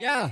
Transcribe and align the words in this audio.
Yeah. 0.00 0.30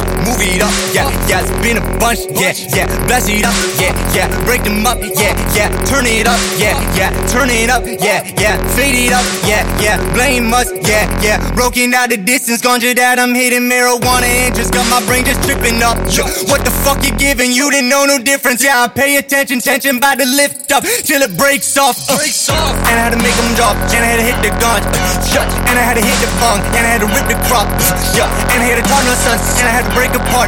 Move 0.00 0.40
it 0.40 0.62
up, 0.62 0.72
yeah, 0.94 1.10
yeah, 1.28 1.42
it's 1.44 1.50
been 1.60 1.76
a 1.76 1.84
bunch, 2.00 2.24
yeah, 2.32 2.54
yeah, 2.72 2.86
blast 3.04 3.28
it 3.28 3.44
up, 3.44 3.52
yeah, 3.76 3.92
yeah, 4.16 4.28
break 4.48 4.64
them 4.64 4.86
up, 4.86 4.96
yeah, 5.02 5.36
yeah, 5.52 5.68
turn 5.84 6.06
it 6.06 6.24
up, 6.24 6.40
yeah, 6.56 6.78
yeah, 6.96 7.10
turn 7.28 7.50
it 7.50 7.68
up, 7.68 7.84
yeah, 7.84 8.24
yeah, 8.40 8.56
fade 8.72 8.96
it 8.96 9.12
up, 9.12 9.24
yeah, 9.44 9.66
yeah, 9.82 10.00
blame 10.14 10.48
us, 10.54 10.72
yeah, 10.88 11.04
yeah, 11.20 11.36
broken 11.54 11.92
out 11.92 12.08
the 12.08 12.16
distance, 12.16 12.62
conjured 12.62 12.96
that 12.96 13.18
I'm 13.18 13.34
hitting 13.34 13.68
marijuana 13.68 14.48
and 14.48 14.54
just 14.54 14.72
got 14.72 14.88
my 14.88 15.04
brain 15.04 15.24
just 15.28 15.42
tripping 15.44 15.82
up. 15.82 15.98
Yo, 16.08 16.24
what 16.48 16.64
the 16.64 16.72
fuck 16.72 17.04
you 17.04 17.12
giving? 17.18 17.52
You 17.52 17.68
didn't 17.70 17.90
know 17.90 18.06
no 18.06 18.16
difference, 18.16 18.64
yeah, 18.64 18.84
I 18.84 18.88
pay 18.88 19.16
attention, 19.16 19.60
tension 19.60 20.00
by 20.00 20.16
the 20.16 20.24
lift 20.24 20.72
up 20.72 20.84
till 21.04 21.20
it 21.20 21.36
breaks 21.36 21.76
off, 21.76 21.98
uh, 22.08 22.16
Breaks 22.16 22.48
off. 22.48 22.72
and 22.88 22.96
I 22.96 23.10
had 23.10 23.12
to 23.12 23.20
make 23.20 23.36
them 23.36 23.52
drop, 23.58 23.76
and 23.92 24.00
I 24.00 24.08
had 24.08 24.20
to 24.22 24.26
hit 24.26 24.38
the 24.40 24.52
gun, 24.56 24.80
uh, 24.80 25.34
yeah, 25.34 25.68
and 25.68 25.76
I 25.76 25.84
had 25.84 26.00
to 26.00 26.04
hit 26.04 26.16
the 26.24 26.30
funk, 26.40 26.64
and 26.72 26.82
I 26.86 26.90
had 26.96 27.02
to 27.04 27.10
rip 27.12 27.26
the 27.28 27.36
crop, 27.44 27.68
uh, 27.68 27.92
yeah, 28.16 28.30
and 28.56 28.64
I 28.64 28.72
had 28.72 28.78
to 28.80 28.86
turn 28.88 29.04
the 29.04 29.16
sun, 29.20 29.36
and 29.60 29.66
I 29.68 29.72
had 29.72 29.81
to 29.82 29.94
break 29.98 30.14
apart, 30.14 30.46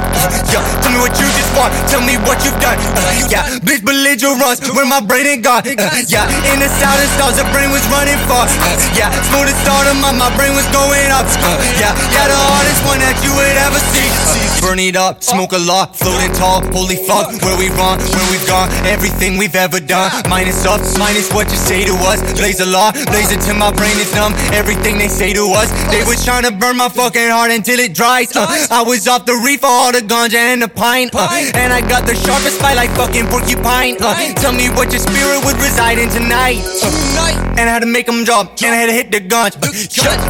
yeah, 0.51 0.63
tell 0.79 0.93
me 0.95 1.01
what 1.03 1.15
you 1.19 1.27
just 1.35 1.51
want, 1.59 1.75
tell 1.91 2.03
me 2.03 2.15
what 2.23 2.39
you've 2.47 2.59
done, 2.63 2.79
uh, 2.79 3.03
yeah, 3.27 3.59
bitch 3.67 3.83
belligerence, 3.83 4.63
where 4.71 4.87
my 4.87 5.03
brain 5.03 5.27
ain't 5.27 5.43
gone, 5.43 5.67
uh, 5.67 5.91
yeah, 6.07 6.27
in 6.55 6.63
the 6.63 6.71
southern 6.71 7.11
stars, 7.19 7.35
the 7.35 7.47
brain 7.51 7.71
was 7.75 7.83
running 7.91 8.19
far, 8.31 8.47
uh, 8.47 8.79
yeah, 8.95 9.11
smooth 9.31 9.51
as 9.51 9.57
stardom, 9.67 9.99
my, 9.99 10.15
my 10.15 10.31
brain 10.39 10.55
was 10.55 10.67
going 10.71 11.11
up, 11.11 11.27
uh, 11.27 11.59
yeah, 11.83 11.91
yeah, 12.15 12.31
the 12.31 12.39
one 12.95 13.03
that 13.03 13.19
you 13.27 13.35
would 13.35 13.59
ever 13.59 13.81
see, 13.91 14.07
burn 14.63 14.79
it 14.79 14.95
up, 14.95 15.19
smoke 15.19 15.51
a 15.51 15.59
lot, 15.59 15.97
floating 15.99 16.31
tall, 16.39 16.63
holy 16.71 16.95
fuck, 16.95 17.27
where 17.43 17.59
we 17.59 17.67
run, 17.75 17.99
where 17.99 18.29
we've 18.31 18.47
gone, 18.47 18.71
everything 18.87 19.35
we've 19.35 19.59
ever 19.59 19.81
done, 19.83 20.15
minus 20.31 20.63
up, 20.63 20.79
minus 20.95 21.27
what 21.35 21.51
you 21.51 21.59
say 21.59 21.83
to 21.83 21.95
us, 22.07 22.23
blaze 22.39 22.61
a 22.63 22.67
law, 22.67 22.95
blaze 23.11 23.35
it 23.35 23.43
till 23.43 23.59
my 23.59 23.75
brain 23.75 23.99
is 23.99 24.15
numb, 24.15 24.31
everything 24.55 24.95
they 24.99 25.09
say 25.11 25.33
to 25.35 25.43
us, 25.59 25.67
they 25.91 26.07
was 26.07 26.23
trying 26.23 26.47
to 26.47 26.53
burn 26.55 26.77
my 26.79 26.89
fucking 26.89 27.31
heart 27.35 27.51
until 27.51 27.81
it 27.83 27.95
dries, 27.99 28.31
uh, 28.37 28.47
I 28.71 28.83
was 28.87 29.09
off 29.11 29.27
the 29.27 29.35
reef 29.43 29.61
for 29.67 29.75
all 29.75 29.91
the 29.91 29.99
ganja 29.99 30.39
and 30.55 30.63
the 30.63 30.69
pine, 30.71 31.11
uh, 31.15 31.27
and 31.59 31.73
I 31.75 31.81
got 31.83 32.07
the 32.07 32.15
sharpest 32.15 32.63
spine 32.63 32.77
like 32.79 32.91
fucking 32.95 33.27
porcupine, 33.27 33.99
uh, 33.99 34.15
tell 34.39 34.53
me 34.55 34.71
what 34.71 34.95
your 34.95 35.03
spirit 35.03 35.43
would 35.43 35.59
reside 35.59 35.99
in 35.99 36.09
tonight, 36.15 36.63
uh, 36.63 36.95
Tonight. 36.95 37.59
and 37.59 37.67
I 37.67 37.73
had 37.75 37.83
to 37.83 37.91
make 37.91 38.07
them 38.07 38.23
drop, 38.23 38.55
and 38.63 38.71
I 38.71 38.79
had 38.79 38.87
to 38.87 38.95
hit 38.95 39.11
the 39.11 39.19
guns, 39.19 39.59
uh, 39.59 39.67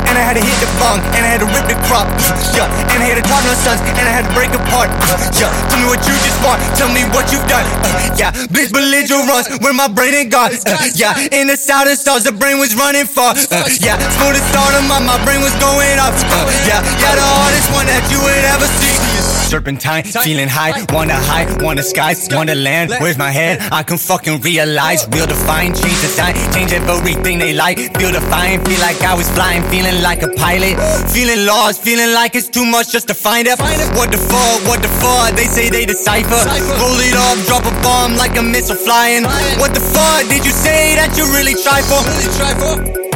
and 0.09 0.17
I 0.17 0.23
had 0.25 0.41
to 0.41 0.45
hit 0.45 0.57
the 0.65 0.71
bong, 0.81 1.05
and 1.13 1.21
I 1.21 1.29
had 1.29 1.41
to 1.45 1.49
rip 1.53 1.69
the 1.69 1.77
crop, 1.85 2.09
yeah, 2.55 2.71
and 2.95 3.03
I 3.03 3.07
had 3.11 3.19
to 3.19 3.27
talk 3.27 3.43
to 3.43 3.51
my 3.51 3.59
sons, 3.59 3.81
and 3.99 4.05
I 4.07 4.13
had 4.15 4.25
to 4.27 4.33
break 4.33 4.55
apart, 4.55 4.89
uh, 5.11 5.19
yeah, 5.35 5.51
tell 5.69 5.79
me 5.83 5.87
what 5.91 6.01
you 6.07 6.15
just 6.23 6.39
want, 6.47 6.63
tell 6.79 6.91
me 6.91 7.03
what 7.11 7.27
you've 7.35 7.45
done, 7.51 7.67
uh, 7.83 8.15
yeah, 8.15 8.31
bitch 8.55 8.71
belligerence, 8.71 9.51
where 9.59 9.75
my 9.75 9.91
brain 9.91 10.15
ain't 10.15 10.31
gone, 10.31 10.55
uh, 10.55 10.79
yeah, 10.95 11.19
in 11.35 11.51
the 11.51 11.59
southern 11.59 11.99
stars, 11.99 12.23
the 12.23 12.33
brain 12.33 12.63
was 12.63 12.79
running 12.79 13.07
far, 13.07 13.35
uh, 13.35 13.67
yeah, 13.83 13.99
smooth 14.15 14.39
as 14.39 14.45
stardom, 14.55 14.87
my, 14.87 15.03
my 15.03 15.19
brain 15.27 15.43
was 15.43 15.55
going 15.59 15.99
up, 15.99 16.15
uh, 16.15 16.47
yeah, 16.71 16.79
yeah, 17.03 17.19
the 17.19 17.27
hardest 17.27 17.69
that 17.95 18.11
you 18.11 18.19
would 18.19 18.45
ever 18.55 18.67
see. 18.83 18.95
Serpentine, 19.47 20.03
feeling 20.27 20.49
high, 20.49 20.75
wanna 20.91 21.15
high, 21.15 21.47
wanna 21.63 21.83
skies, 21.83 22.27
wanna 22.33 22.55
land. 22.55 22.91
Where's 22.99 23.17
my 23.17 23.31
head? 23.31 23.63
I 23.71 23.83
can 23.85 23.99
fucking 23.99 24.41
realize, 24.41 25.07
real 25.15 25.27
define, 25.27 25.71
change 25.75 26.01
the 26.03 26.11
sign, 26.11 26.35
change 26.53 26.73
everything 26.73 27.39
they 27.39 27.53
like. 27.55 27.79
Feel 27.99 28.11
define, 28.11 28.65
feel 28.65 28.81
like 28.81 28.99
I 29.03 29.15
was 29.15 29.31
flying, 29.31 29.63
feeling 29.71 30.03
like 30.03 30.23
a 30.23 30.31
pilot, 30.43 30.75
feeling 31.15 31.47
lost, 31.47 31.83
feeling 31.83 32.13
like 32.13 32.35
it's 32.35 32.49
too 32.49 32.65
much 32.65 32.91
just 32.91 33.07
to 33.09 33.15
find 33.15 33.47
it. 33.47 33.59
What 33.95 34.11
the 34.11 34.19
fuck? 34.19 34.59
What 34.67 34.83
the 34.83 34.89
fuck? 34.99 35.37
They 35.37 35.47
say 35.47 35.71
they 35.71 35.87
decipher. 35.87 36.43
Roll 36.83 36.99
it 36.99 37.15
up, 37.15 37.39
drop 37.47 37.65
a 37.65 37.75
bomb 37.83 38.17
like 38.17 38.37
a 38.37 38.43
missile 38.43 38.77
flying. 38.77 39.23
What 39.63 39.73
the 39.73 39.85
fuck 39.95 40.27
did 40.29 40.45
you 40.45 40.53
say 40.53 40.97
that 40.97 41.17
you 41.17 41.31
really 41.31 41.55
try 41.63 41.81
for? 41.87 42.01
Really 42.11 42.33
try 42.35 42.53
for. 42.59 43.14